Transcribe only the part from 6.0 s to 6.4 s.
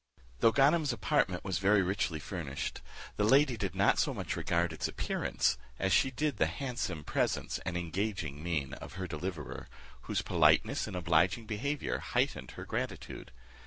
did